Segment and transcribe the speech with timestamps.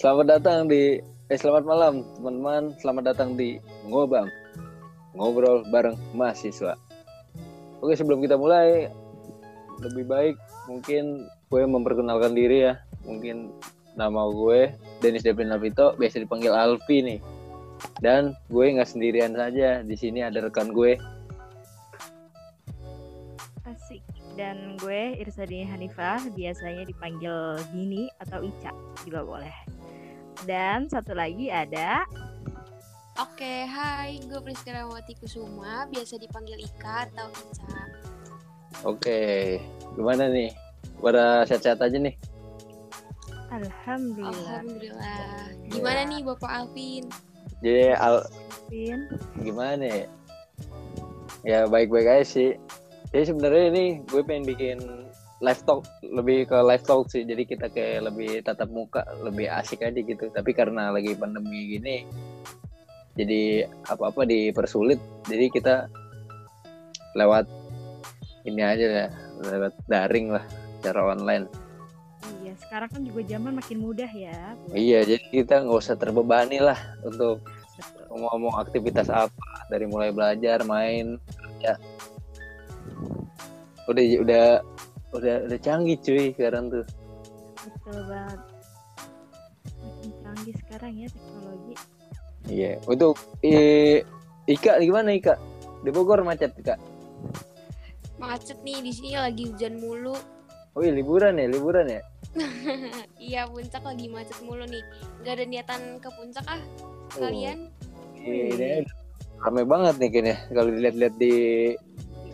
[0.00, 0.96] Selamat datang di
[1.28, 2.72] eh selamat malam teman-teman.
[2.80, 4.32] Selamat datang di Ngobam.
[5.12, 6.72] Ngobrol bareng mahasiswa.
[7.84, 8.88] Oke, sebelum kita mulai
[9.84, 10.40] lebih baik
[10.72, 12.80] mungkin gue memperkenalkan diri ya.
[13.04, 13.52] Mungkin
[13.92, 14.72] nama gue
[15.04, 17.20] Denis Devin Alvito, biasa dipanggil Alfi nih.
[18.00, 19.84] Dan gue nggak sendirian saja.
[19.84, 20.96] Di sini ada rekan gue.
[23.68, 24.00] Asik.
[24.32, 28.72] Dan gue Irsadini Hanifah, biasanya dipanggil Gini atau Ica
[29.04, 29.79] juga boleh.
[30.48, 32.04] Dan satu lagi ada
[33.20, 37.80] Oke, hai, gue Priska Rawati Kusuma, biasa dipanggil Ika atau Ica.
[38.80, 39.20] Oke,
[39.92, 40.48] gimana nih?
[41.04, 42.16] Pada sehat-sehat aja nih.
[43.52, 44.62] Alhamdulillah.
[44.62, 45.52] Alhamdulillah.
[45.68, 47.04] Gimana nih Bapak Alvin?
[47.60, 49.00] Jadi al Alvin.
[49.42, 50.06] gimana ya?
[51.44, 52.50] Ya baik-baik aja sih.
[53.10, 54.78] Jadi sebenarnya ini gue pengen bikin
[55.40, 57.24] live talk lebih ke live talk sih.
[57.24, 60.28] Jadi kita kayak lebih tatap muka, lebih asik aja gitu.
[60.28, 62.04] Tapi karena lagi pandemi gini,
[63.16, 65.00] jadi apa-apa dipersulit.
[65.26, 65.88] Jadi kita
[67.16, 67.48] lewat
[68.44, 69.10] ini aja lah,
[69.44, 70.44] lewat daring lah,
[70.78, 71.44] secara online.
[72.40, 74.54] Iya, sekarang kan juga zaman makin mudah ya.
[74.54, 77.40] buat- Iya, jadi kita nggak usah terbebani lah untuk
[78.12, 81.80] ngomong aktivitas apa dari mulai belajar, main, kerja.
[83.88, 84.44] Udah udah
[85.10, 86.84] udah udah canggih cuy sekarang tuh.
[87.60, 88.40] Betul banget.
[89.80, 91.74] Makin canggih sekarang ya teknologi.
[92.48, 92.72] Iya.
[92.88, 93.52] Untuk i,
[94.48, 95.34] Ika gimana Ika?
[95.84, 96.76] Di Bogor macet Ika.
[98.16, 100.16] Macet nih di sini lagi hujan mulu.
[100.76, 102.02] Oh iya liburan ya, liburan ya.
[103.20, 104.84] Iya, puncak lagi macet mulu nih.
[105.26, 106.62] Gak ada niatan ke puncak ah
[107.18, 107.26] Oh.
[107.26, 107.66] kalian?
[108.22, 108.86] Ini
[109.42, 111.34] rame banget nih kayaknya kalau dilihat-lihat di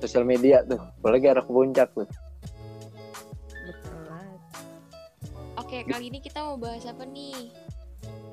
[0.05, 0.77] sosial media tuh.
[1.01, 2.05] Apalagi arah ke puncak tuh.
[5.67, 7.51] Oke, kali ini kita mau bahas apa nih?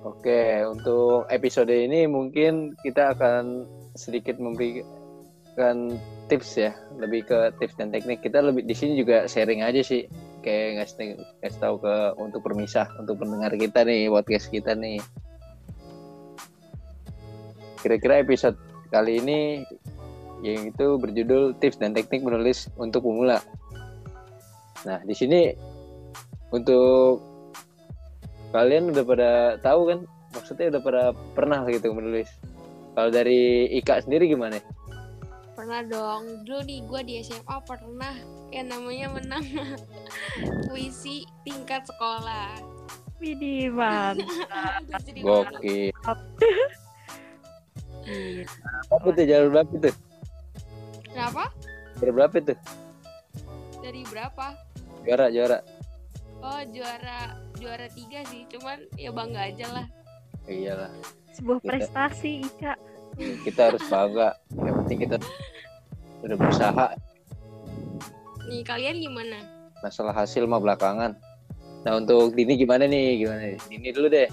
[0.06, 3.66] Oke, untuk episode ini mungkin kita akan
[3.98, 5.98] sedikit memberikan
[6.30, 8.22] tips ya, lebih ke tips dan teknik.
[8.22, 10.05] Kita lebih di sini juga sharing aja sih,
[10.45, 15.02] kayak ngasih ngasih tahu ke untuk permisah, untuk pendengar kita nih, podcast kita nih.
[17.82, 18.61] Kira-kira episode
[18.93, 19.66] kali ini
[20.45, 23.42] yang itu berjudul tips dan teknik menulis untuk pemula.
[24.86, 25.73] Nah, di sini
[26.53, 27.17] untuk
[28.53, 29.99] kalian udah pada tahu kan
[30.31, 31.03] maksudnya udah pada
[31.33, 32.30] pernah gitu menulis
[32.93, 34.61] kalau dari Ika sendiri gimana
[35.53, 36.43] Pernah dong.
[36.43, 38.11] Dulu nih gue di SMA pernah
[38.49, 39.45] yang namanya menang
[40.67, 42.58] puisi tingkat sekolah.
[43.21, 44.25] Widih, malu.
[45.23, 45.93] gokil
[48.03, 48.43] Iya.
[48.92, 49.95] apa tuh jalur berapa tuh
[51.08, 51.43] Kenapa?
[52.02, 52.58] jalur berapa tuh
[53.80, 54.45] Dari berapa?
[55.08, 55.58] juara juara
[56.43, 57.20] Oh juara
[57.55, 59.86] juara tiga sih, cuman ya bangga aja lah.
[60.43, 60.92] iyalah
[61.31, 62.73] Sebuah Kita- prestasi, Ica.
[63.43, 65.15] kita harus bangga yang penting kita
[66.20, 66.86] udah berusaha
[68.43, 69.39] Nih kalian gimana?
[69.80, 71.14] masalah hasil mah belakangan
[71.81, 73.60] nah untuk Dini gimana nih gimana nih?
[73.64, 74.27] Dini dulu deh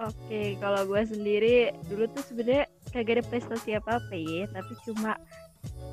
[0.00, 1.56] Oke, kalau gue sendiri
[1.86, 5.14] dulu tuh sebenarnya kagak ada prestasi apa apa ya, tapi cuma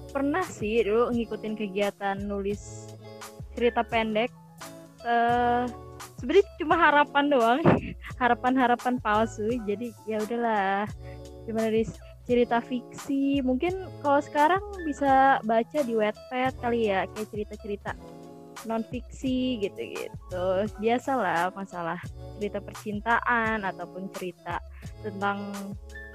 [0.09, 2.89] pernah sih dulu ngikutin kegiatan nulis
[3.51, 4.31] cerita pendek.
[5.09, 5.63] Eh
[6.21, 7.61] sebenarnya cuma harapan doang,
[8.21, 9.49] harapan-harapan palsu.
[9.65, 10.85] Jadi ya udahlah,
[11.49, 11.89] cuma nulis
[12.29, 13.41] cerita fiksi.
[13.41, 13.73] Mungkin
[14.05, 17.91] kalau sekarang bisa baca di Wattpad kali ya, kayak cerita-cerita
[18.67, 20.45] non fiksi gitu-gitu.
[20.83, 21.97] Biasalah masalah
[22.37, 24.59] cerita percintaan ataupun cerita
[25.01, 25.55] tentang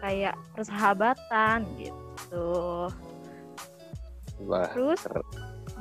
[0.05, 2.89] kayak persahabatan gitu.
[4.45, 5.25] wah Terus keren,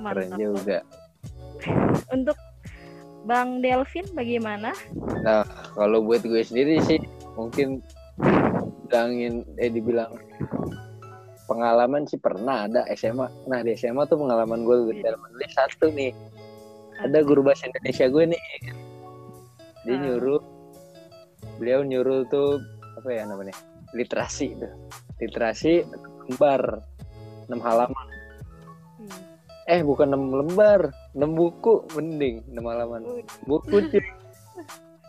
[0.07, 0.39] keren mantap.
[0.39, 0.79] juga
[2.15, 2.37] Untuk
[3.23, 4.75] Bang Delvin bagaimana?
[5.23, 6.99] Nah, kalau buat gue sendiri sih
[7.39, 7.79] mungkin
[8.85, 10.11] bilangin eh dibilang
[11.47, 13.27] pengalaman sih pernah ada SMA.
[13.47, 16.11] Nah, di SMA tuh pengalaman gue dalam menulis satu nih.
[16.99, 18.41] Ada guru bahasa Indonesia gue nih.
[19.83, 19.99] Dia Ah.
[19.99, 20.41] nyuruh
[21.59, 22.59] beliau nyuruh tuh
[22.99, 23.55] apa ya namanya?
[23.93, 24.73] literasi tuh.
[25.21, 25.85] Literasi
[26.25, 26.81] lembar
[27.45, 28.07] 6 halaman.
[29.63, 33.01] Eh, bukan 6 lembar, 6 buku mending 6 halaman.
[33.47, 34.03] Buku cuy.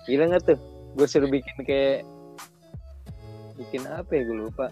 [0.06, 0.58] Gila nggak tuh?
[0.94, 2.06] Gue suruh bikin kayak
[3.58, 4.22] bikin apa ya?
[4.22, 4.70] Gue lupa.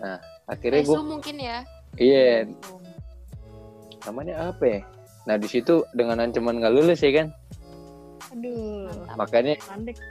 [0.00, 0.16] Nah
[0.48, 1.58] akhirnya gue mungkin ya.
[2.00, 2.48] iya.
[4.08, 4.80] Namanya apa ya?
[5.28, 7.28] Nah di situ dengan ancaman nggak lulus ya kan?
[8.30, 8.86] Aduh,
[9.18, 9.58] makanya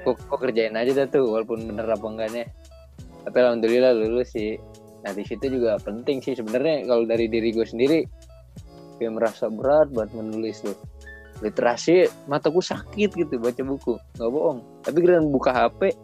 [0.03, 2.45] kok, kok kerjain aja dah tuh walaupun bener apa enggaknya.
[3.25, 4.59] Tapi alhamdulillah lulus sih.
[5.01, 8.03] Nah di situ juga penting sih sebenarnya kalau dari diri gue sendiri
[9.00, 10.75] gue merasa berat buat menulis tuh.
[11.40, 13.96] Literasi mataku sakit gitu baca buku.
[14.19, 14.60] Nggak bohong.
[14.84, 15.96] Tapi kira buka HP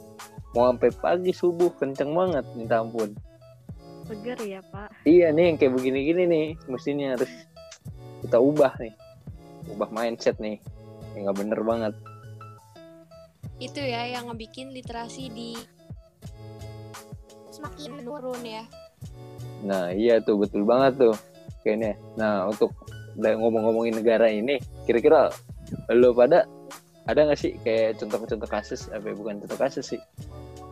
[0.55, 3.11] mau sampai pagi subuh kenceng banget minta ampun.
[4.07, 4.87] Seger ya pak.
[5.03, 7.27] Iya nih yang kayak begini-gini nih mestinya harus
[8.23, 8.95] kita ubah nih.
[9.75, 10.63] Ubah mindset nih
[11.19, 11.93] yang nggak bener banget.
[13.59, 15.59] Itu ya yang ngebikin literasi di
[17.51, 18.63] semakin menurun ya.
[19.67, 21.15] Nah iya tuh betul banget tuh
[21.65, 22.69] kayaknya nah untuk
[23.17, 25.33] ngomong-ngomongin negara ini kira-kira
[25.89, 26.45] lo pada
[27.05, 30.01] ada nggak sih kayak contoh-contoh kasus apa ya, bukan contoh kasus sih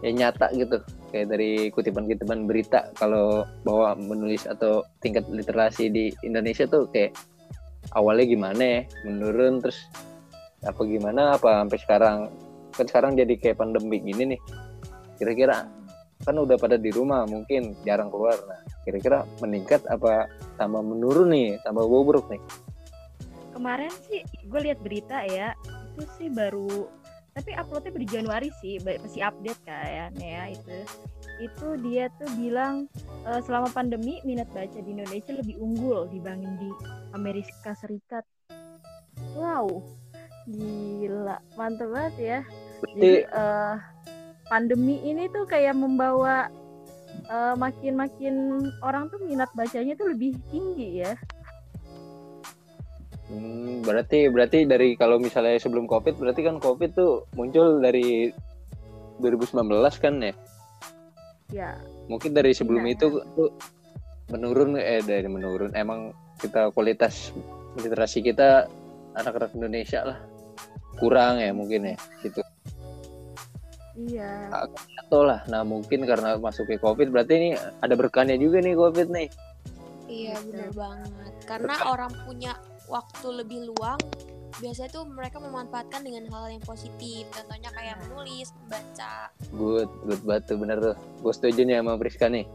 [0.04, 0.84] yang nyata gitu
[1.16, 7.16] kayak dari kutipan-kutipan berita kalau bahwa menulis atau tingkat literasi di Indonesia tuh kayak
[7.96, 9.80] awalnya gimana ya menurun terus
[10.64, 12.18] apa gimana apa sampai sekarang?
[12.74, 14.40] Kan sekarang jadi kayak pandemi gini nih
[15.22, 15.70] kira-kira
[16.24, 18.36] kan udah pada di rumah mungkin jarang keluar.
[18.44, 20.28] Nah kira-kira meningkat apa
[20.60, 22.42] tambah menurun nih tambah bobrok nih?
[23.56, 25.56] Kemarin sih gue lihat berita ya
[25.94, 26.90] itu sih baru
[27.34, 30.78] tapi uploadnya di Januari sih masih update kayaknya ya itu.
[31.42, 32.86] Itu dia tuh bilang
[33.26, 36.70] uh, selama pandemi minat baca di Indonesia lebih unggul dibanding di
[37.18, 38.22] Amerika Serikat.
[39.34, 39.82] Wow
[40.48, 42.40] gila mantep banget ya.
[42.84, 43.80] Jadi uh,
[44.52, 46.52] pandemi ini tuh kayak membawa
[47.58, 51.14] makin-makin uh, orang tuh minat bacanya tuh lebih tinggi ya
[53.34, 58.30] Hmm, berarti berarti dari kalau misalnya sebelum covid berarti kan covid tuh muncul dari
[59.24, 59.58] 2019
[59.98, 60.34] kan ya?
[61.50, 61.70] Ya.
[62.12, 63.26] Mungkin dari sebelum ya, itu ya.
[63.34, 63.50] tuh
[64.30, 67.34] menurun eh dari menurun emang kita kualitas
[67.80, 68.70] literasi kita
[69.18, 70.20] anak-anak Indonesia lah
[71.02, 72.44] kurang ya mungkin ya gitu.
[73.94, 74.50] Iya.
[75.06, 77.50] Atau lah, nah mungkin karena masuk ke covid berarti ini
[77.82, 79.30] ada berkahnya juga nih covid nih.
[80.10, 81.34] Iya benar banget.
[81.46, 82.54] Karena orang punya
[82.90, 84.02] waktu lebih luang
[84.62, 87.26] biasanya tuh mereka memanfaatkan dengan hal yang positif.
[87.34, 89.30] Contohnya kayak menulis membaca.
[89.54, 90.98] Good good batu bener tuh.
[91.22, 92.46] Gue setuju nih sama Priska nih.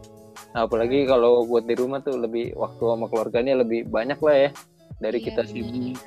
[0.55, 4.49] Nah, apalagi kalau buat di rumah tuh lebih waktu sama keluarganya lebih banyak lah ya
[4.99, 5.99] dari Iya, kita sibuk.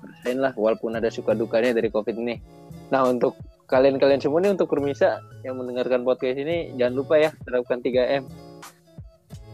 [0.00, 2.42] Rasain lah walaupun ada suka dukanya dari covid ini.
[2.90, 3.38] Nah untuk
[3.70, 8.26] kalian-kalian semua nih untuk permisa yang mendengarkan podcast ini jangan lupa ya terapkan 3M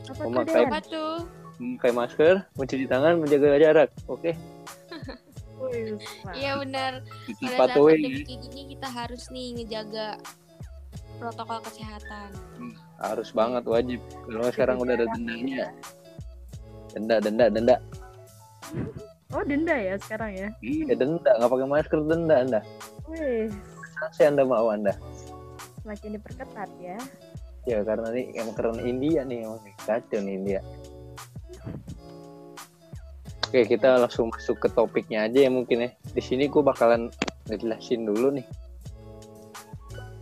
[0.06, 0.66] Apa Den?
[0.72, 1.28] apa tuh?
[1.60, 4.32] Memakai masker mencuci tangan menjaga jarak oke?
[5.56, 5.96] Wih,
[6.36, 7.00] iya benar.
[7.40, 10.08] Pada saat patuhin pandemi kayak gini kita harus nih ngejaga
[11.16, 12.28] protokol kesehatan.
[13.00, 14.00] Harus banget wajib.
[14.28, 15.72] Kalau sekarang udah ada dendanya.
[16.92, 17.76] denda denda denda.
[19.32, 20.48] Oh denda ya sekarang ya.
[20.60, 21.30] iya denda.
[21.40, 22.60] Nggak pakai masker denda anda
[23.08, 23.48] Wih,
[23.96, 24.94] sanksi anda mau anda
[25.86, 26.98] semakin diperketat ya.
[27.62, 30.60] ya karena ini emang keren India nih emang kacau nih India.
[33.46, 35.90] Oke kita langsung masuk ke topiknya aja ya mungkin ya.
[36.10, 37.06] Di sini gue bakalan
[37.46, 38.46] ngejelasin dulu nih.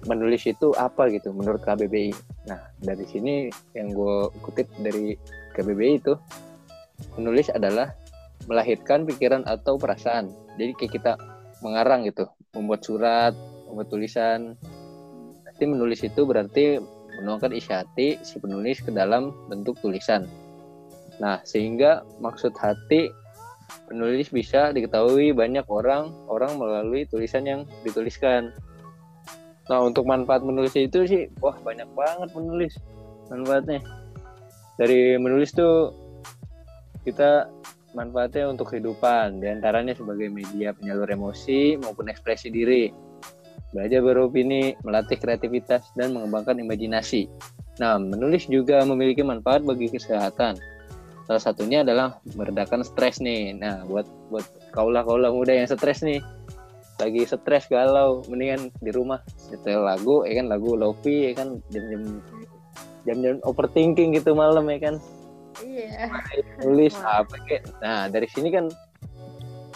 [0.04, 2.12] Menulis itu apa gitu menurut KBBI
[2.44, 5.16] nah dari sini yang gue kutip dari
[5.56, 6.12] KBBI itu
[7.16, 7.96] menulis adalah
[8.44, 10.28] melahirkan pikiran atau perasaan.
[10.60, 11.12] Jadi kayak kita
[11.64, 13.32] mengarang gitu membuat surat
[13.68, 14.58] membuat tulisan
[15.54, 16.64] Berarti menulis itu berarti
[17.22, 20.26] menuangkan isi hati si penulis ke dalam bentuk tulisan.
[21.22, 23.06] Nah, sehingga maksud hati
[23.86, 28.50] penulis bisa diketahui banyak orang orang melalui tulisan yang dituliskan.
[29.70, 32.74] Nah, untuk manfaat menulis itu sih, wah banyak banget menulis
[33.30, 33.78] manfaatnya.
[34.74, 35.94] Dari menulis tuh
[37.06, 37.46] kita
[37.94, 42.90] manfaatnya untuk kehidupan, di antaranya sebagai media penyalur emosi maupun ekspresi diri
[43.74, 47.26] belajar beropini, melatih kreativitas, dan mengembangkan imajinasi.
[47.82, 50.54] Nah, menulis juga memiliki manfaat bagi kesehatan.
[51.26, 53.58] Salah satunya adalah meredakan stres nih.
[53.58, 56.22] Nah, buat buat kaulah-kaulah muda yang stres nih,
[57.02, 62.22] lagi stres galau, mendingan di rumah setel lagu, ya kan lagu lofi, ya kan jam-jam
[63.04, 64.96] jam-jam overthinking gitu malam ya kan
[65.62, 66.10] Iya.
[66.66, 67.22] nulis Wah.
[67.22, 68.66] apa kayak nah dari sini kan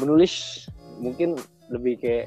[0.02, 0.66] menulis
[0.98, 1.38] mungkin
[1.70, 2.26] lebih kayak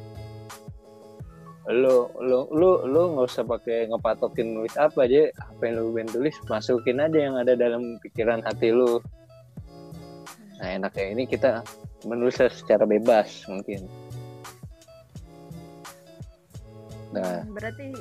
[1.69, 5.29] lo lo lo lo nggak usah pakai ngepatokin nulis apa aja.
[5.37, 9.01] Apa yang lo pengen tulis masukin aja yang ada dalam pikiran hati lo
[10.61, 11.65] nah enaknya ini kita
[12.05, 13.89] menulis secara bebas mungkin.
[17.11, 17.43] Nah.
[17.49, 17.97] Berarti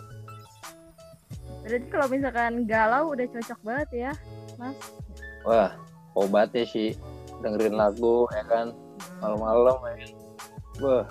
[1.61, 4.13] berarti kalau misalkan galau udah cocok banget ya,
[4.61, 4.77] Mas.
[5.45, 5.73] wah
[6.13, 6.93] obatnya sih.
[7.41, 8.77] Dengerin lagu ya kan.
[9.25, 10.11] Malam-malam ya kan.
[10.81, 11.05] Wah,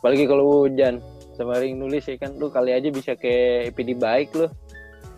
[0.00, 1.04] apalagi kalau hujan
[1.36, 4.48] sama ring nulis ya kan lu kali aja bisa kayak EPD baik lu.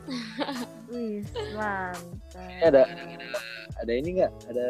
[0.92, 1.22] Wih,
[1.54, 2.02] mantap.
[2.34, 2.82] Ini ada
[3.78, 4.32] ada ini nggak?
[4.50, 4.66] Ada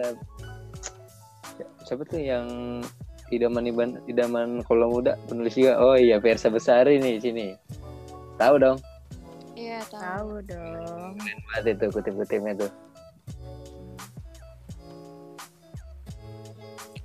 [1.82, 2.46] siapa tuh yang
[3.32, 7.46] idaman idaman idaman kalau muda penulis juga oh iya Versa Besari nih sini
[8.36, 8.78] tahu dong
[9.58, 10.38] Iya, tahu.
[10.38, 11.12] Tahu dong.
[11.50, 12.70] banget itu kutip-kutipnya tuh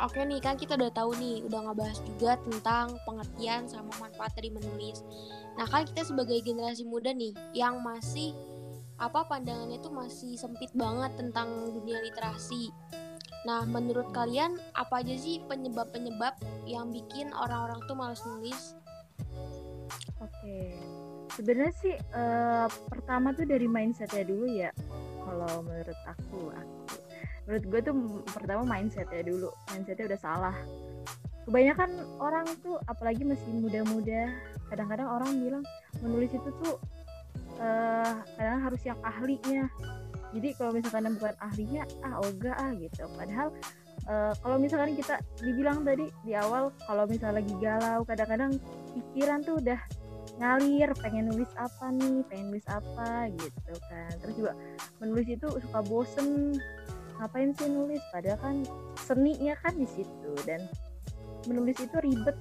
[0.03, 4.51] Oke nih kan kita udah tahu nih, udah ngebahas juga tentang pengertian sama manfaat dari
[4.51, 5.00] menulis.
[5.55, 8.36] Nah kan kita sebagai generasi muda nih yang masih
[9.00, 12.67] apa pandangannya tuh masih sempit banget tentang dunia literasi.
[13.48, 16.36] Nah menurut kalian apa aja sih penyebab-penyebab
[16.67, 18.75] yang bikin orang-orang tuh malas nulis?
[20.19, 20.75] Oke.
[21.31, 24.75] Sebenarnya sih eh, pertama tuh dari mindsetnya dulu ya.
[25.24, 27.02] Kalau menurut aku, aku
[27.45, 27.93] menurut gue tuh
[28.31, 29.50] pertama mindsetnya dulu.
[29.71, 30.55] Mindsetnya udah salah.
[31.43, 31.91] Kebanyakan
[32.23, 34.31] orang tuh apalagi masih muda-muda,
[34.71, 35.63] kadang-kadang orang bilang
[36.00, 36.79] menulis itu tuh
[37.59, 39.67] eh kadang harus yang ahlinya.
[40.33, 43.05] Jadi kalau misalkan bukan ahlinya, ah ogah ah gitu.
[43.13, 43.51] Padahal
[44.07, 48.51] eh, kalau misalkan kita dibilang tadi di awal kalau misalnya lagi galau, kadang-kadang
[48.95, 49.79] pikiran tuh udah
[50.41, 54.53] ngalir pengen nulis apa nih pengen nulis apa gitu kan terus juga
[54.97, 56.57] menulis itu suka bosen
[57.20, 58.01] ngapain sih nulis?
[58.10, 58.55] Padahal kan
[58.98, 60.32] seninya kan di situ.
[60.48, 60.65] Dan
[61.50, 62.38] menulis itu ribet.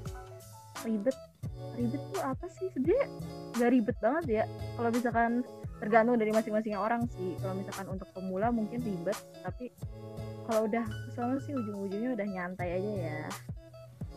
[0.86, 1.16] Ribet.
[1.78, 2.68] Ribet tuh apa sih?
[2.72, 3.06] Sebenarnya
[3.58, 4.44] nggak ribet banget ya.
[4.78, 5.32] Kalau misalkan
[5.82, 7.34] tergantung dari masing-masing orang sih.
[7.42, 9.18] Kalau misalkan untuk pemula mungkin ribet.
[9.42, 9.72] Tapi
[10.46, 13.20] kalau udah ke sana sih ujung-ujungnya udah nyantai aja ya.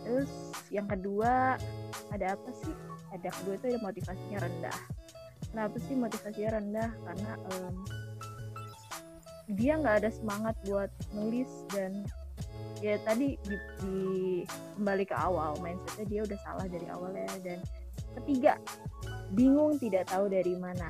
[0.06, 0.32] Terus
[0.70, 1.58] yang kedua
[2.14, 2.74] ada apa sih?
[3.14, 4.80] Ada kedua itu ada motivasinya rendah.
[5.50, 6.90] Kenapa sih motivasinya rendah?
[6.94, 7.76] Karena em,
[9.54, 12.02] dia nggak ada semangat buat nulis dan
[12.82, 17.60] ya tadi di, di- kembali ke awal mindsetnya dia udah salah dari awalnya dan
[18.20, 18.60] ketiga
[19.34, 20.90] bingung tidak tahu dari mana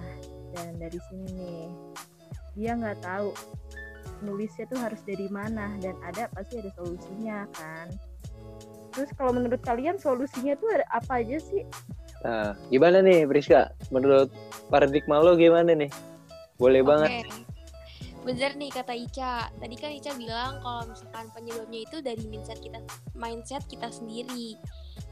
[0.56, 1.66] dan dari sini nih.
[2.56, 3.36] Dia nggak tahu
[4.24, 7.92] nulisnya tuh harus dari mana dan ada pasti ada solusinya kan.
[8.96, 11.68] Terus kalau menurut kalian solusinya tuh ada apa aja sih?
[12.24, 13.76] Nah gimana nih Priska?
[13.92, 14.32] Menurut
[14.72, 15.92] paradigma lo gimana nih?
[16.56, 17.28] Boleh banget.
[17.28, 17.45] Oke.
[18.26, 19.54] Bener nih kata Ica.
[19.54, 22.82] Tadi kan Ica bilang kalau misalkan penyebabnya itu dari mindset kita
[23.14, 24.58] mindset kita sendiri.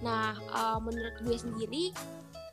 [0.01, 1.93] Nah, eh, menurut gue sendiri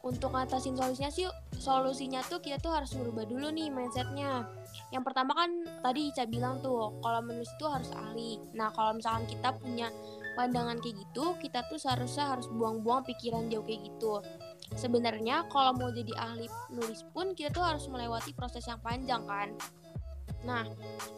[0.05, 1.29] untuk ngatasin solusinya sih
[1.61, 4.45] solusinya tuh kita tuh harus merubah dulu nih mindsetnya.
[4.93, 5.51] Yang pertama kan
[5.81, 8.37] tadi Ica bilang tuh kalau menulis itu harus ahli.
[8.53, 9.89] Nah, kalau misalkan kita punya
[10.37, 14.21] pandangan kayak gitu, kita tuh seharusnya harus buang-buang pikiran jauh kayak gitu.
[14.77, 19.57] Sebenarnya kalau mau jadi ahli nulis pun kita tuh harus melewati proses yang panjang kan.
[20.45, 20.65] Nah,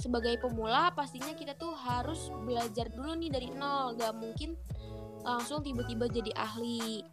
[0.02, 4.58] sebagai pemula pastinya kita tuh harus belajar dulu nih dari nol, gak mungkin
[5.22, 7.06] langsung tiba-tiba jadi ahli.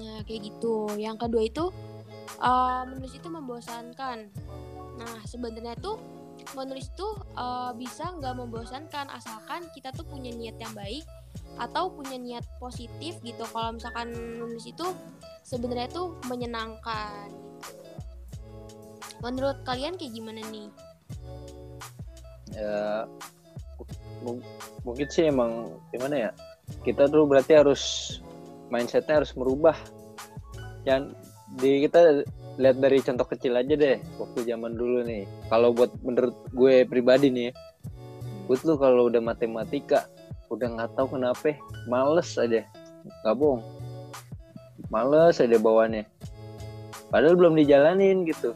[0.00, 0.92] Nah, kayak gitu.
[0.96, 1.64] Yang kedua itu
[2.40, 4.18] eh, menulis itu membosankan.
[5.00, 5.96] Nah, sebenarnya tuh
[6.52, 11.04] menulis tuh eh, bisa nggak membosankan asalkan kita tuh punya niat yang baik
[11.60, 13.44] atau punya niat positif gitu.
[13.48, 14.84] Kalau misalkan menulis itu
[15.44, 17.41] sebenarnya tuh menyenangkan.
[19.22, 20.68] Menurut kalian kayak gimana nih?
[22.52, 23.08] ya
[24.20, 24.44] mung-
[24.84, 26.30] mungkin sih emang gimana ya?
[26.84, 27.82] Kita tuh berarti harus
[28.68, 29.78] mindsetnya harus merubah.
[30.84, 31.16] Yang
[31.56, 32.26] di kita
[32.60, 35.24] lihat dari contoh kecil aja deh waktu zaman dulu nih.
[35.48, 37.50] Kalau buat menurut gue pribadi nih
[38.42, 40.10] gue tuh kalau udah matematika
[40.50, 41.56] udah nggak tahu kenapa
[41.88, 42.66] males aja.
[43.24, 43.62] Nggak bohong.
[44.92, 46.04] Males aja bawaannya.
[47.08, 48.52] Padahal belum dijalanin gitu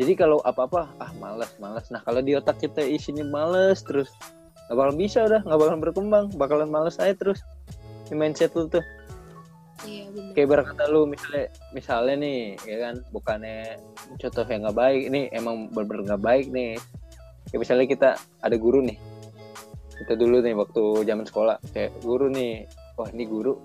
[0.00, 4.12] jadi kalau apa-apa ah malas malas nah kalau di otak kita isinya males terus
[4.72, 7.44] nggak bakalan bisa udah nggak bakalan berkembang bakalan males aja terus.
[8.08, 8.80] Di mindset lu tuh.
[9.82, 10.32] Iya benar.
[10.32, 13.82] kayak berkata lu misalnya misalnya nih ya kan bukannya
[14.16, 16.72] contoh yang nggak baik ini emang bener-bener nggak baik nih.
[17.52, 18.08] Kayak misalnya kita
[18.40, 18.96] ada guru nih.
[19.92, 22.64] Kita dulu nih waktu zaman sekolah kayak guru nih
[22.96, 23.58] wah ini guru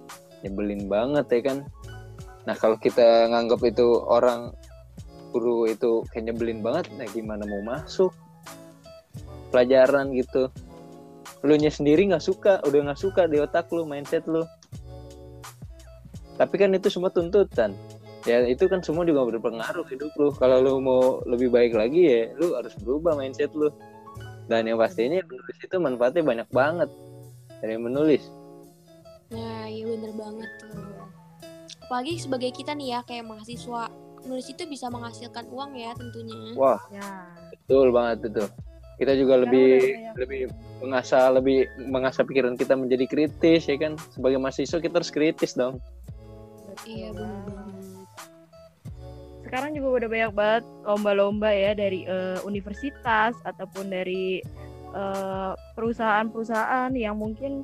[0.43, 1.57] nyebelin banget ya kan.
[2.43, 4.51] Nah kalau kita nganggap itu orang
[5.38, 6.89] guru itu kayak nyebelin banget.
[6.98, 8.10] Nah gimana mau masuk?
[9.53, 10.50] Pelajaran gitu.
[11.46, 14.41] Lu nya sendiri nggak suka udah nggak suka di otak lu mindset lu.
[16.41, 17.77] Tapi kan itu semua tuntutan.
[18.25, 20.34] Ya itu kan semua juga berpengaruh hidup lu.
[20.34, 23.70] Kalau lu mau lebih baik lagi ya lu harus berubah mindset lu.
[24.50, 26.89] Dan yang pastinya menulis itu manfaatnya banyak banget
[27.62, 28.24] dari menulis.
[29.27, 30.72] Nah, iya bener banget tuh.
[31.88, 33.91] Apalagi sebagai kita nih ya, kayak mahasiswa,
[34.27, 36.53] nulis itu bisa menghasilkan uang ya tentunya.
[36.53, 37.07] wah ya
[37.50, 38.46] betul banget itu
[38.98, 40.13] kita juga Sekarang lebih banyak.
[40.17, 40.41] lebih
[40.79, 45.79] mengasah lebih mengasah pikiran kita menjadi kritis ya kan sebagai mahasiswa kita harus kritis dong
[46.84, 47.46] Iya banget.
[47.48, 47.75] banget.
[49.39, 54.43] sekarang juga udah banyak banget lomba-lomba ya dari eh, universitas ataupun dari
[54.91, 57.63] eh, perusahaan-perusahaan yang mungkin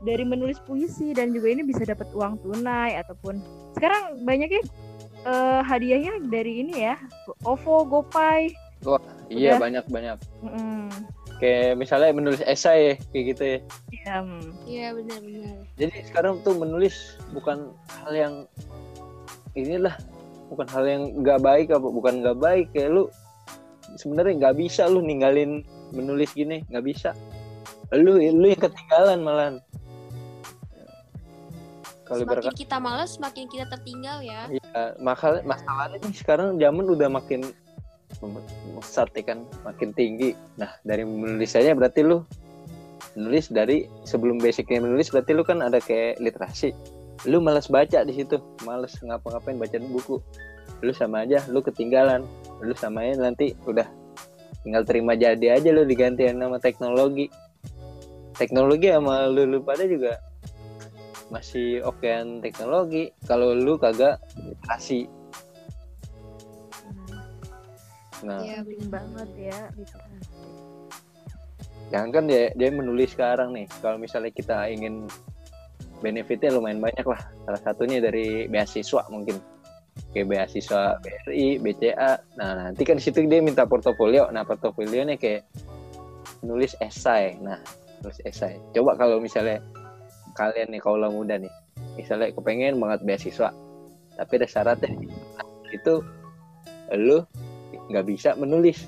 [0.00, 3.38] dari menulis puisi dan juga ini bisa dapat uang tunai ataupun
[3.74, 4.62] sekarang banyaknya
[5.26, 6.96] eh, hadiahnya dari ini ya
[7.42, 8.52] OVO, GoPay.
[9.28, 9.60] Iya Udah.
[9.60, 10.18] banyak banyak.
[10.46, 10.88] Mm,
[11.38, 13.58] Kayak misalnya menulis esai ya, kayak gitu ya.
[13.94, 14.42] ya, mm.
[14.66, 15.56] Iya benar-benar.
[15.78, 17.70] Jadi sekarang tuh menulis bukan
[18.02, 18.34] hal yang
[19.54, 19.94] inilah
[20.48, 23.04] bukan hal yang nggak baik apa bukan nggak baik kayak lu
[24.00, 27.12] sebenarnya nggak bisa lu ninggalin menulis gini nggak bisa
[27.92, 29.54] lu lu yang ketinggalan malahan
[32.08, 34.48] kalau Semakin berkat kita malas, semakin kita tertinggal ya.
[34.48, 37.44] ya, makal masalahnya nih sekarang zaman udah makin
[38.80, 40.32] besar ya kan makin tinggi.
[40.56, 42.24] Nah dari menulis aja berarti lu
[43.12, 46.72] menulis dari sebelum basicnya menulis berarti lu kan ada kayak literasi.
[47.28, 50.16] Lu malas baca di situ malas ngapa-ngapain baca buku.
[50.80, 52.24] Lu sama aja lu ketinggalan.
[52.64, 53.84] Lu samain nanti udah
[54.64, 57.28] tinggal terima jadi aja lu digantiin nama teknologi.
[58.38, 60.16] Teknologi sama lu, lu pada juga
[61.28, 65.08] masih okean teknologi kalau lu kagak literasi
[68.24, 68.42] nah.
[68.42, 70.36] Iya penting benar banget ya literasi.
[71.88, 75.08] jangan kan dia dia menulis sekarang nih kalau misalnya kita ingin
[75.98, 77.20] benefitnya lumayan banyak lah.
[77.44, 79.38] Salah satunya dari beasiswa mungkin.
[80.14, 84.30] Kayak beasiswa BRI BCA nah nanti kan di situ dia minta portofolio.
[84.30, 85.42] Nah portofolionya kayak
[86.46, 87.34] nulis esai.
[87.42, 87.58] Nah
[88.06, 88.62] nulis esai.
[88.70, 89.58] Coba kalau misalnya
[90.38, 91.50] kalian nih kaulah muda nih.
[91.98, 93.50] Misalnya kepengen banget beasiswa
[94.18, 94.90] tapi ada syaratnya
[95.70, 96.02] itu
[96.98, 97.22] lu
[97.88, 98.84] nggak bisa menulis.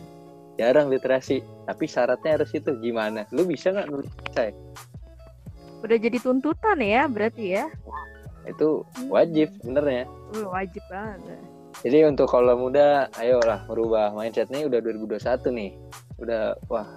[0.59, 2.75] Jarang literasi tapi syaratnya harus itu.
[2.83, 3.25] Gimana?
[3.33, 4.53] Lu bisa nggak nulis esai
[5.81, 7.67] Udah jadi tuntutan ya berarti ya.
[8.49, 10.09] itu wajib sebenarnya.
[10.33, 11.39] Wajib banget.
[11.87, 15.71] jadi untuk kalau muda ayolah merubah mindset nih udah 2021 nih.
[16.19, 16.89] Udah wah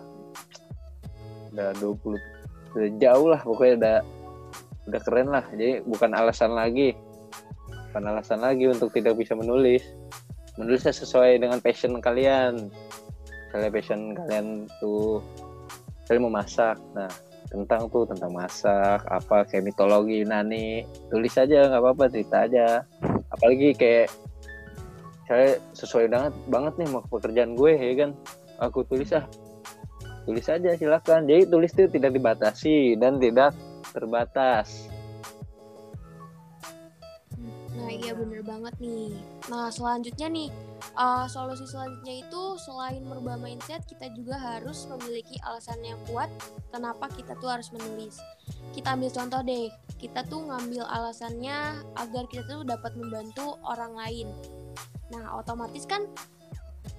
[1.53, 2.19] udah 20
[2.73, 3.75] udah jauh lah pokoknya.
[3.79, 3.97] Udah
[4.87, 5.45] udah keren lah.
[5.53, 6.95] Jadi bukan alasan lagi.
[7.91, 9.83] Bukan alasan lagi untuk tidak bisa menulis.
[10.59, 12.69] Menulisnya sesuai dengan passion kalian.
[13.49, 15.21] Misalnya passion kalian tuh
[16.09, 16.77] kalian mau masak.
[16.97, 17.09] Nah
[17.53, 20.83] tentang tuh tentang masak apa kayak mitologi Yunani.
[21.13, 22.81] Tulis aja nggak apa-apa cerita aja.
[23.29, 24.09] Apalagi kayak
[25.23, 28.11] saya sesuai banget banget nih mau pekerjaan gue ya kan?
[28.59, 29.25] Aku tulis ah.
[30.23, 31.29] Tulis aja silakan.
[31.29, 33.53] Jadi tulis itu tidak dibatasi dan tidak
[33.93, 34.89] terbatas
[37.73, 39.17] Nah iya bener banget nih.
[39.49, 40.49] Nah selanjutnya nih,
[40.93, 46.29] uh, solusi selanjutnya itu selain merubah mindset, kita juga harus memiliki alasan yang kuat
[46.69, 48.21] kenapa kita tuh harus menulis.
[48.71, 54.27] Kita ambil contoh deh, kita tuh ngambil alasannya agar kita tuh dapat membantu orang lain.
[55.09, 56.05] Nah otomatis kan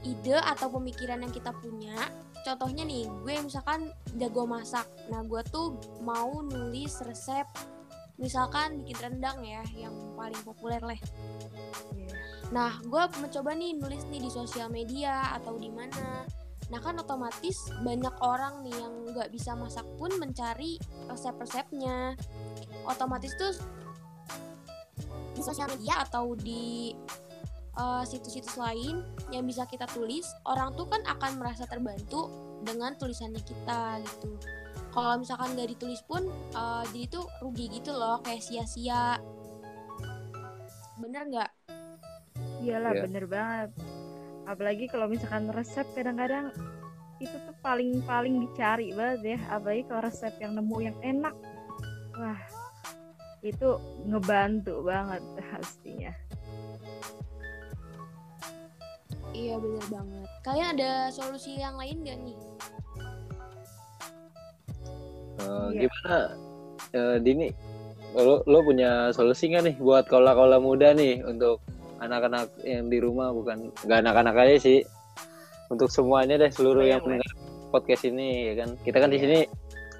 [0.02, 1.96] ide atau pemikiran yang kita punya,
[2.44, 4.86] contohnya nih, gue misalkan jago masak.
[5.08, 7.48] Nah gue tuh mau nulis resep
[8.14, 12.14] misalkan bikin rendang ya yang paling populer lah Iya.
[12.54, 16.22] nah gue mencoba nih nulis nih di sosial media atau di mana
[16.72, 20.78] nah kan otomatis banyak orang nih yang nggak bisa masak pun mencari
[21.10, 22.16] resep-resepnya
[22.88, 23.52] otomatis tuh
[25.34, 26.94] di sosial media atau di
[27.76, 32.30] uh, situs-situs lain yang bisa kita tulis orang tuh kan akan merasa terbantu
[32.64, 34.38] dengan tulisannya kita gitu
[34.94, 39.18] kalau misalkan nggak ditulis pun uh, jadi tuh rugi gitu loh kayak sia-sia
[41.02, 41.50] bener nggak
[42.64, 43.02] Iyalah Iya.
[43.04, 43.70] bener banget.
[44.48, 46.52] Apalagi kalau misalkan resep kadang-kadang
[47.20, 49.38] itu tuh paling-paling dicari banget ya.
[49.52, 51.34] Apalagi kalau resep yang nemu yang enak.
[52.16, 52.40] Wah,
[53.44, 53.68] itu
[54.08, 56.12] ngebantu banget pastinya.
[59.34, 60.26] Iya bener banget.
[60.40, 62.36] Kalian ada solusi yang lain nggak nih?
[65.34, 65.80] Eh, Iya.
[65.82, 66.18] gimana?
[66.94, 67.48] Eh, Dini
[68.14, 71.58] lo, lo punya solusi nggak nih buat kola-kola muda nih untuk
[71.98, 73.34] anak-anak yang di rumah?
[73.34, 74.78] Bukan nggak anak-anak aja sih.
[75.66, 77.34] Untuk semuanya deh seluruh yang mendengar
[77.68, 78.78] podcast ini ya kan?
[78.80, 79.24] Kita kan di Iya.
[79.26, 79.38] sini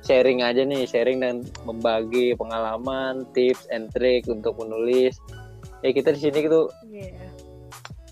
[0.05, 5.17] sharing aja nih sharing dan membagi pengalaman tips and trick untuk menulis.
[5.83, 7.24] Ya kita di sini gitu Iya.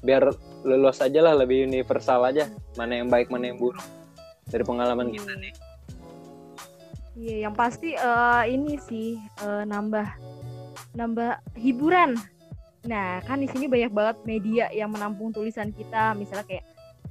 [0.03, 0.35] Biar
[0.67, 3.83] lulus aja lah lebih universal aja mana yang baik mana yang buruk
[4.51, 5.55] dari pengalaman kita nih
[7.13, 10.09] Iya, yang pasti eh, ini sih eh, nambah
[10.97, 12.17] nambah hiburan.
[12.89, 16.65] Nah, kan di sini banyak banget media yang menampung tulisan kita, misalnya kayak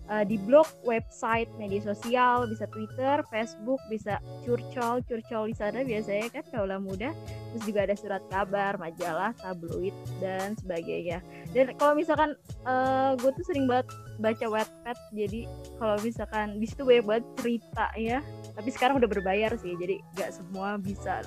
[0.10, 6.34] eh, di blog, website, media sosial, bisa Twitter, Facebook, bisa curcol, curcol di sana biasanya
[6.34, 7.14] kan kaulah muda.
[7.52, 9.92] Terus juga ada surat kabar majalah tabloid
[10.24, 11.20] dan sebagainya.
[11.52, 13.92] Dan kalau misalkan uh, gue tuh sering banget
[14.24, 15.42] baca webpad jadi
[15.76, 18.20] kalau misalkan di situ banyak banget cerita ya.
[18.56, 21.22] Tapi sekarang udah berbayar sih jadi nggak semua bisa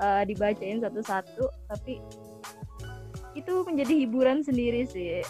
[0.00, 2.00] uh, dibacain satu-satu tapi
[3.36, 5.20] itu menjadi hiburan sendiri sih.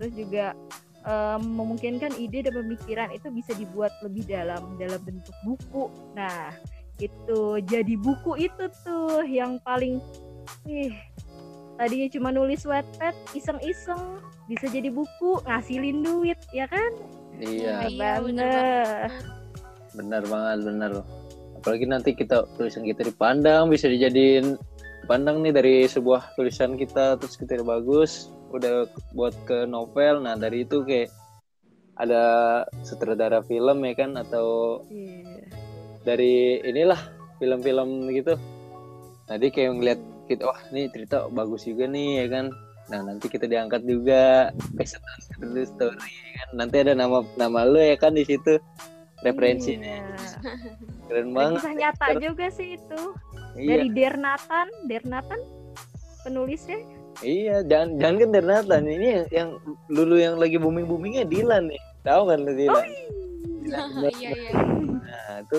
[0.00, 0.56] Terus juga
[1.04, 5.92] um, memungkinkan ide dan pemikiran itu bisa dibuat lebih dalam dalam bentuk buku.
[6.16, 6.56] Nah
[6.98, 10.02] itu jadi buku itu tuh yang paling
[10.66, 10.94] ih
[11.78, 14.18] tadinya cuma nulis wetpad iseng-iseng
[14.50, 16.90] bisa jadi buku ngasilin duit ya kan?
[17.38, 19.14] Iya, iya bener
[19.94, 20.92] bener banget bener.
[21.58, 24.58] Apalagi nanti kita tulisan kita dipandang bisa dijadiin
[25.06, 30.22] pandang nih dari sebuah tulisan kita terus kita bagus udah buat ke novel.
[30.22, 31.10] Nah dari itu kayak
[31.98, 32.22] ada
[32.86, 34.14] sutradara film ya kan?
[34.18, 35.37] Atau yeah.
[36.08, 36.96] Dari inilah
[37.36, 38.40] film-film gitu.
[39.28, 42.46] Tadi kayak ngeliat kita wah ini cerita bagus juga nih ya kan.
[42.88, 45.04] Nah nanti kita diangkat juga besok
[45.68, 46.48] story ya kan.
[46.64, 48.56] Nanti ada nama nama lo ya kan di situ
[49.20, 50.00] referensinya.
[50.00, 50.38] Iya.
[51.08, 51.60] keren banget.
[51.60, 53.02] kisah nyata juga sih itu.
[53.58, 53.68] Iya.
[53.74, 55.40] dari Dernatan Dernatan
[56.24, 56.80] penulisnya.
[57.20, 58.82] Iya jangan jangan kan Dernatan.
[58.88, 59.48] Ini yang, yang
[59.92, 61.82] lulu yang lagi booming boomingnya Dilan nih.
[62.00, 62.80] Tahu kan lo Dilan?
[62.80, 63.27] Oh, iya
[64.20, 64.32] iya
[65.04, 65.58] nah itu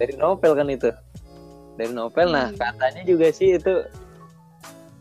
[0.00, 0.90] dari novel kan itu.
[1.76, 2.58] Dari novel nah hmm.
[2.60, 3.84] katanya juga sih itu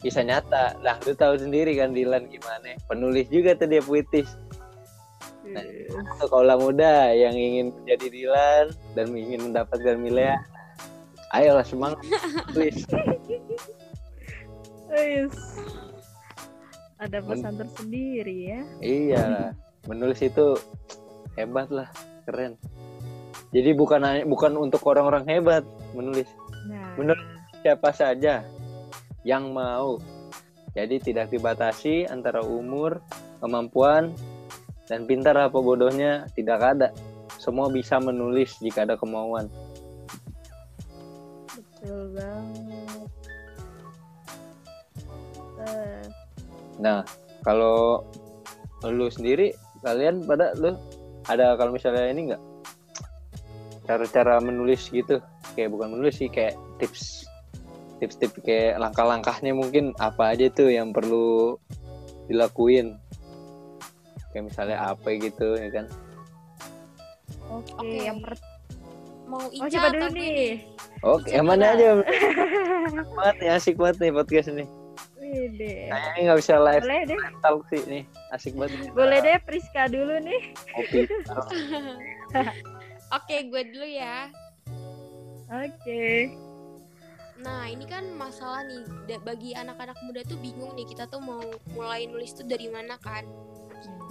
[0.04, 0.80] kisah nyata.
[0.84, 2.76] Lah lu tahu sendiri kan Dilan gimana?
[2.88, 4.28] Penulis juga tuh dia puitis.
[5.50, 5.90] Nah, yes.
[6.22, 10.38] sekolah muda yang ingin menjadi Dilan dan ingin mendapatkan Milea.
[11.30, 12.02] Ayolah semangat
[12.54, 12.86] tulis
[14.90, 15.38] yes.
[16.98, 18.62] ada pesan Men tersendiri ya.
[18.82, 19.54] Iya
[19.88, 20.58] menulis itu
[21.34, 21.88] hebat lah
[22.30, 22.54] keren
[23.50, 25.66] jadi bukan bukan untuk orang-orang hebat
[25.98, 26.30] menulis
[26.70, 26.94] Nah.
[27.00, 27.26] Menurut
[27.64, 28.44] siapa saja
[29.24, 29.98] yang mau.
[30.78, 33.02] Jadi tidak dibatasi antara umur,
[33.42, 34.14] kemampuan,
[34.86, 36.94] dan pintar apa bodohnya tidak ada.
[37.42, 39.50] Semua bisa menulis jika ada kemauan.
[41.50, 43.10] Betul banget.
[45.58, 46.04] Uh.
[46.80, 47.02] Nah,
[47.42, 48.06] kalau
[48.86, 50.78] lu sendiri, kalian pada lu
[51.30, 52.44] ada kalau misalnya ini enggak
[53.90, 55.18] cara-cara menulis gitu.
[55.58, 57.26] Kayak bukan menulis sih kayak tips.
[57.98, 61.58] Tips-tips kayak langkah-langkahnya mungkin apa aja tuh yang perlu
[62.30, 63.02] dilakuin.
[64.30, 65.86] Kayak misalnya apa gitu ya kan?
[67.50, 68.06] Oke okay.
[68.06, 68.38] yang per
[69.30, 70.66] mau Ica oh, dulu nih?
[71.06, 72.02] oke okay, yang mana aja.
[73.18, 74.79] Banget nih asik banget nih podcast ini
[75.90, 77.20] Kayaknya nggak bisa live Boleh deh.
[77.44, 78.92] talk sih nih, asik banget.
[78.92, 80.42] Boleh deh Priska dulu nih.
[80.76, 81.00] Oke.
[83.18, 84.30] Oke, gue dulu ya.
[85.50, 86.30] Oke.
[87.40, 88.84] Nah, ini kan masalah nih
[89.24, 91.40] bagi anak-anak muda tuh bingung nih kita tuh mau
[91.74, 93.26] mulai nulis tuh dari mana kan.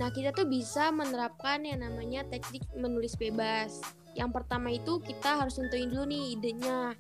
[0.01, 3.85] Nah, kita tuh bisa menerapkan yang namanya teknik menulis bebas.
[4.17, 6.97] Yang pertama itu kita harus nentuin dulu nih idenya.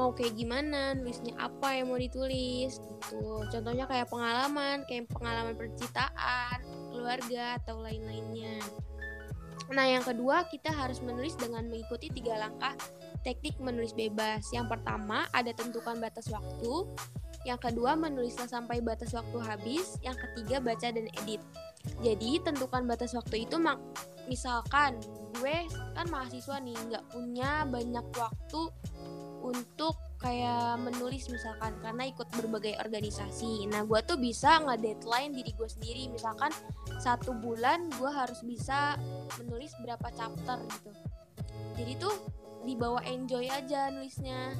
[0.00, 3.44] Mau kayak gimana, nulisnya apa yang mau ditulis gitu.
[3.52, 8.64] Contohnya kayak pengalaman, kayak pengalaman percintaan, keluarga atau lain-lainnya.
[9.68, 12.72] Nah, yang kedua, kita harus menulis dengan mengikuti tiga langkah
[13.28, 14.48] teknik menulis bebas.
[14.56, 16.88] Yang pertama, ada tentukan batas waktu.
[17.44, 20.00] Yang kedua, menulislah sampai batas waktu habis.
[20.00, 21.44] Yang ketiga, baca dan edit.
[22.00, 23.60] Jadi, tentukan batas waktu itu
[24.28, 24.94] misalkan
[25.42, 28.62] gue kan mahasiswa nih, nggak punya banyak waktu
[29.50, 33.66] untuk kayak menulis misalkan karena ikut berbagai organisasi.
[33.72, 36.12] Nah, gue tuh bisa nge-deadline diri gue sendiri.
[36.12, 36.52] Misalkan
[37.00, 39.00] satu bulan gue harus bisa
[39.40, 40.90] menulis berapa chapter gitu.
[41.80, 42.14] Jadi tuh
[42.68, 44.54] dibawa enjoy aja nulisnya.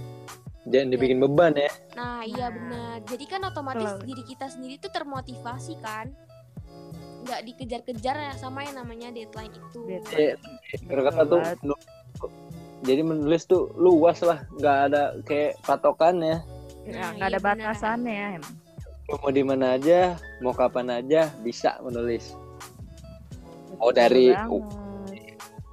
[0.68, 1.72] Jangan dibikin beban ya.
[1.96, 2.50] Nah, iya nah.
[2.52, 2.96] benar.
[3.08, 6.08] Jadi kan otomatis diri kita sendiri tuh termotivasi kan.
[7.20, 9.80] Nggak dikejar-kejar ya sama yang namanya deadline itu.
[9.88, 10.36] Iya,
[10.88, 11.40] kata tuh
[12.80, 16.40] jadi menulis tuh luas lah nggak ada kayak patokannya.
[16.88, 18.54] Ya nggak ada batasannya ya emang.
[19.10, 22.32] Mau di mana aja mau kapan aja bisa menulis.
[23.76, 24.32] Mau dari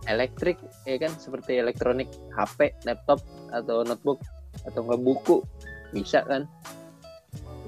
[0.07, 4.19] elektrik ya kan seperti elektronik HP laptop atau notebook
[4.67, 5.39] atau nggak buku
[5.95, 6.43] bisa kan?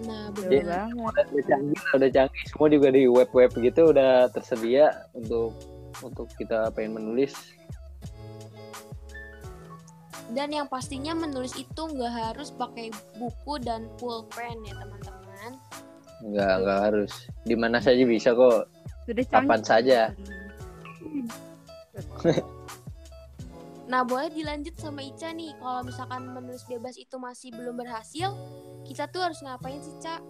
[0.04, 1.26] Nah betul banget.
[1.32, 2.44] Udah canggih udah canggih.
[2.52, 5.56] Semua juga di web web gitu udah tersedia untuk
[6.04, 7.59] untuk kita pengen menulis
[10.34, 15.52] dan yang pastinya menulis itu nggak harus pakai buku dan pulpen ya teman-teman
[16.30, 17.12] nggak nggak harus
[17.48, 18.70] di mana saja bisa kok
[19.08, 20.00] Sudah kapan saja
[23.90, 25.58] Nah, boleh dilanjut sama Ica nih.
[25.58, 28.38] Kalau misalkan menulis bebas itu masih belum berhasil,
[28.86, 30.22] kita tuh harus ngapain sih, Ca?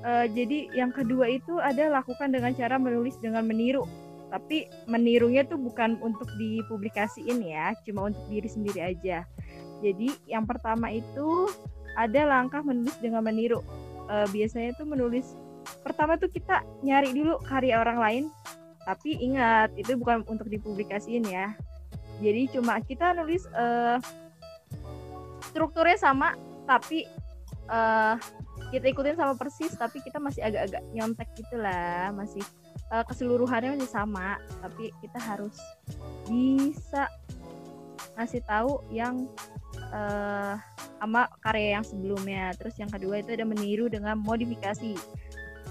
[0.00, 3.86] Eh, jadi yang kedua itu ada lakukan dengan cara menulis dengan meniru.
[4.30, 9.26] Tapi menirunya tuh bukan untuk dipublikasiin ya, cuma untuk diri sendiri aja.
[9.82, 11.50] Jadi yang pertama itu
[11.98, 13.60] ada langkah menulis dengan meniru.
[14.06, 15.34] Eh, biasanya tuh menulis
[15.82, 18.24] pertama tuh kita nyari dulu karya orang lain.
[18.86, 21.52] Tapi ingat itu bukan untuk dipublikasiin ya.
[22.22, 23.98] Jadi cuma kita nulis eh,
[25.50, 26.38] strukturnya sama,
[26.70, 27.02] tapi
[27.66, 28.14] eh,
[28.70, 32.44] kita ikutin sama persis tapi kita masih agak-agak nyontek gitu lah masih
[32.90, 35.56] uh, keseluruhannya masih sama tapi kita harus
[36.26, 37.06] bisa
[38.18, 39.24] ngasih tahu yang
[39.94, 40.58] uh,
[41.00, 42.52] sama karya yang sebelumnya.
[42.60, 44.94] Terus yang kedua itu ada meniru dengan modifikasi.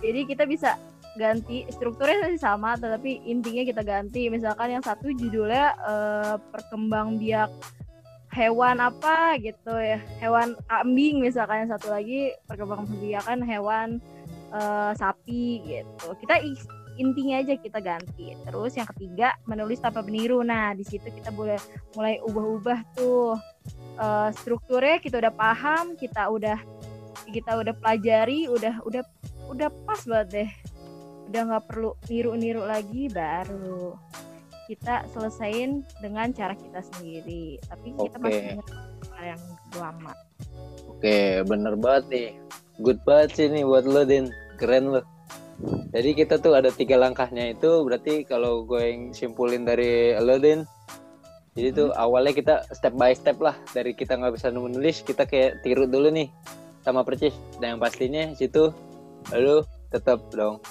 [0.01, 0.79] Jadi kita bisa
[1.17, 4.27] ganti strukturnya masih sama tetapi intinya kita ganti.
[4.34, 7.53] Misalkan yang satu judulnya uh, perkembang biak
[8.34, 10.01] hewan apa gitu ya.
[10.17, 13.88] Hewan kambing misalkan yang satu lagi perkembangan biakan hewan
[14.49, 16.08] uh, sapi gitu.
[16.25, 16.41] Kita
[16.99, 18.35] intinya aja kita ganti.
[18.35, 20.43] Terus yang ketiga menulis tanpa meniru.
[20.43, 21.57] Nah di situ kita boleh
[21.95, 23.39] mulai ubah-ubah tuh
[23.95, 24.99] uh, strukturnya.
[24.99, 26.59] Kita udah paham kita udah
[27.31, 29.03] kita udah pelajari udah udah
[29.47, 30.51] udah pas banget deh.
[31.31, 33.95] Udah nggak perlu niru-niru lagi baru
[34.69, 37.57] kita selesain dengan cara kita sendiri.
[37.65, 38.62] Tapi kita masih
[39.17, 39.41] hal yang
[39.73, 40.13] lama.
[40.85, 42.29] Oke bener banget nih.
[42.77, 44.29] Good banget sih nih buat lo din.
[44.62, 45.01] Keren lo
[45.91, 50.63] jadi kita tuh ada tiga langkahnya itu berarti kalau gue yang simpulin dari lo din
[51.60, 52.00] jadi tuh hmm.
[52.00, 53.58] awalnya kita step by step lah.
[53.76, 56.32] Dari kita nggak bisa menulis kita kayak tiru dulu nih
[56.88, 57.36] sama percis.
[57.60, 58.72] Dan yang pastinya situ
[59.36, 60.63] lo tetap dong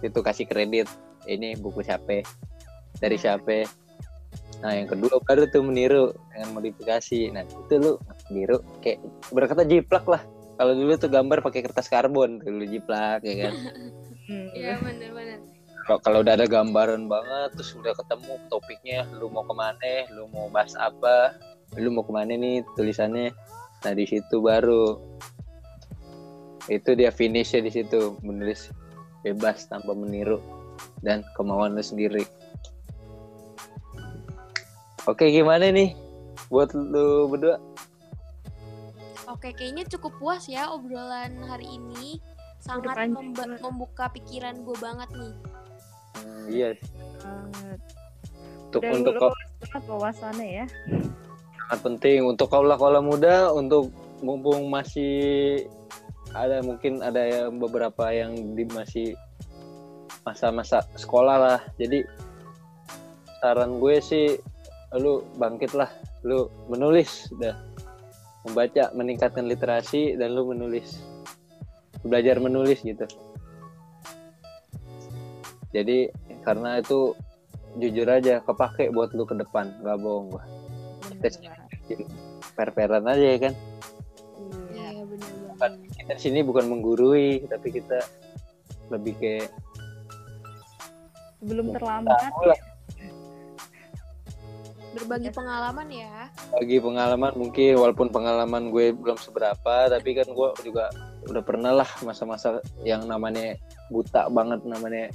[0.00, 0.88] itu kasih kredit
[1.28, 2.24] ini buku siapa
[2.96, 3.68] dari siapa.
[4.64, 7.36] Nah yang kedua baru tuh meniru dengan modifikasi.
[7.36, 7.92] Nah itu lu
[8.32, 10.24] meniru kayak berkata jiplak lah.
[10.56, 13.54] Kalau dulu tuh gambar pakai kertas karbon dulu jiplak ya kan
[14.54, 15.42] iya benar-benar
[16.06, 20.46] kalau udah ada gambaran banget terus udah ketemu topiknya lu mau ke mana lu mau
[20.46, 21.34] bahas apa
[21.78, 23.30] lu mau ke mana nih tulisannya?
[23.86, 24.98] Nah di situ baru.
[26.66, 28.74] Itu dia finishnya di situ menulis
[29.22, 30.42] bebas tanpa meniru
[31.02, 32.26] dan kemauan lu sendiri.
[35.06, 35.94] Oke, gimana nih
[36.50, 37.58] buat lu berdua?
[39.30, 42.18] Oke, kayaknya cukup puas ya obrolan hari ini.
[42.60, 43.08] Sangat
[43.64, 45.34] membuka pikiran gue banget nih.
[46.50, 46.70] Iya.
[47.24, 47.80] Banget.
[48.70, 49.32] Untuk Udah untuk kau
[49.96, 50.66] wawasannya ya.
[51.56, 55.64] Sangat penting untuk kaulah kaulah muda untuk mumpung masih
[56.30, 59.18] ada mungkin ada yang beberapa yang di masih
[60.22, 61.60] masa-masa sekolah lah.
[61.80, 62.04] Jadi
[63.40, 64.36] saran gue sih
[65.00, 65.88] lu bangkit lah
[66.26, 67.56] lu menulis udah
[68.44, 71.00] membaca meningkatkan literasi dan lu menulis
[72.04, 73.04] belajar menulis gitu.
[75.70, 76.10] Jadi
[76.42, 77.14] karena itu
[77.78, 80.42] jujur aja kepake buat lu ke depan nggak bohong gua.
[81.06, 81.28] Kita
[82.58, 83.54] per-peran aja ya kan?
[84.74, 88.02] Iya benar bukan, kita sini bukan menggurui tapi kita
[88.90, 89.34] lebih ke
[91.40, 92.18] belum terlambat.
[92.42, 92.58] Ya
[94.90, 96.26] berbagi pengalaman ya.
[96.50, 100.90] Bagi pengalaman mungkin walaupun pengalaman gue belum seberapa tapi kan gue juga
[101.28, 103.58] udah pernah lah masa-masa yang namanya
[103.92, 105.12] buta banget namanya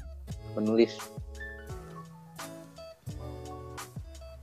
[0.54, 0.94] menulis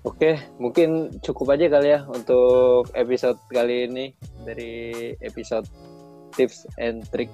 [0.03, 4.11] Oke, mungkin cukup aja kali ya untuk episode kali ini
[4.43, 5.63] dari episode
[6.35, 7.31] tips and trick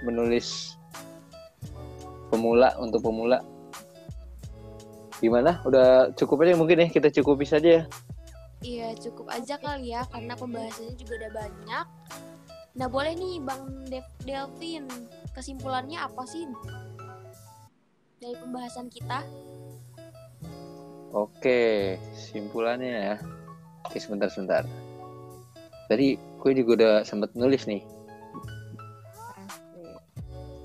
[0.00, 0.80] menulis
[2.32, 3.44] pemula untuk pemula
[5.20, 5.60] gimana?
[5.68, 7.84] Udah cukup aja mungkin ya kita cukupi saja ya.
[8.64, 11.86] Iya cukup aja kali ya karena pembahasannya juga udah banyak.
[12.74, 13.86] Nah boleh nih Bang
[14.26, 14.90] Delvin
[15.30, 16.42] kesimpulannya apa sih
[18.18, 19.22] dari pembahasan kita?
[21.14, 23.16] Oke, simpulannya ya.
[23.86, 24.66] Oke sebentar sebentar.
[25.86, 27.86] Tadi gue juga udah sempat nulis nih.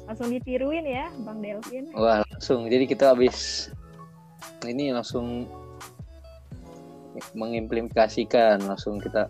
[0.10, 1.94] Langsung ditiruin ya Bang Delvin.
[1.94, 2.66] Wah langsung.
[2.66, 3.70] Jadi kita habis
[4.66, 5.46] ini langsung
[7.38, 9.30] mengimplementasikan langsung kita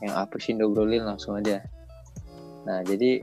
[0.00, 1.60] yang apa sih ngobrolin langsung aja
[2.66, 3.22] nah jadi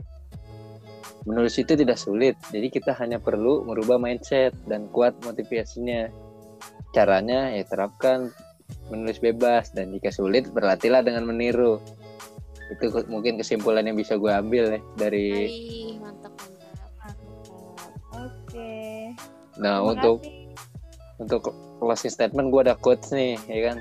[1.24, 2.36] menulis itu tidak sulit.
[2.52, 6.08] Jadi kita hanya perlu merubah mindset dan kuat motivasinya.
[6.92, 8.30] Caranya ya terapkan
[8.88, 11.80] menulis bebas dan jika sulit berlatihlah dengan meniru.
[12.72, 17.16] Itu mungkin kesimpulan yang bisa gue ambil ya dari Hai, mantap mantap.
[18.14, 18.72] Oke.
[19.60, 20.46] Nah Terima untuk kasih.
[21.20, 21.42] untuk
[21.80, 23.76] closing statement gue ada quotes nih ya kan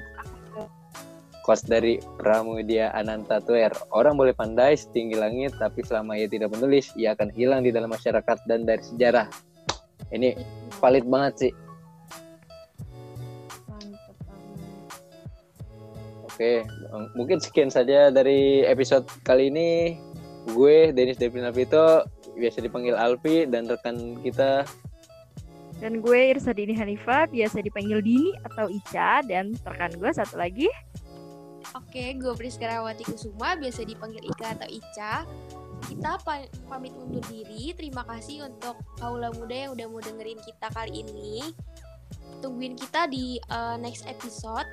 [1.44, 3.70] Quotes dari Pramudia Ananta Tuer.
[3.92, 7.92] Orang boleh pandai setinggi langit, tapi selama ia tidak menulis, ia akan hilang di dalam
[7.92, 9.28] masyarakat dan dari sejarah.
[10.16, 10.40] Ini
[10.80, 11.54] valid banget sih.
[16.34, 16.66] Oke,
[17.14, 20.00] mungkin sekian saja dari episode kali ini.
[20.50, 24.68] Gue Denis Devin Alvito, biasa dipanggil Alfi dan rekan kita
[25.80, 29.20] Dan gue Irsa Dini Hanifah, biasa dipanggil Dini atau Ica.
[29.28, 30.72] Dan rekan gue satu lagi.
[31.74, 35.14] Oke, gue Priska Rawati Kusuma, biasa dipanggil Ika atau Ica.
[35.84, 37.74] Kita pa- pamit undur diri.
[37.74, 41.42] Terima kasih untuk kaula muda yang udah mau dengerin kita kali ini.
[42.40, 44.66] Tungguin kita di uh, next episode.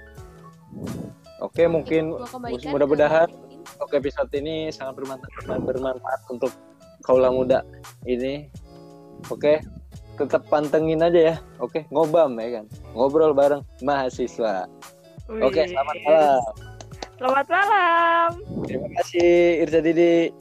[1.40, 3.64] Oke, mungkin Gua kembalikan mudah-mudahan ke Kevin.
[3.64, 6.52] untuk episode ini sangat bermanfaat, bermanfaat untuk
[7.00, 7.64] kaula muda
[8.04, 8.52] ini.
[9.32, 9.64] Oke,
[10.14, 11.36] tetap pantengin aja ya.
[11.58, 12.64] Oke, ngobam ya kan.
[12.92, 14.68] Ngobrol bareng mahasiswa.
[15.26, 16.69] Oke, selamat malam.
[17.20, 18.30] Selamat malam.
[18.64, 20.32] Terima kasih Irza Didi.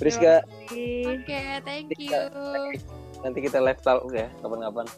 [0.00, 0.40] Priska.
[1.04, 2.16] Oke, thank you.
[3.20, 4.88] nanti kita live talk ya kapan-kapan.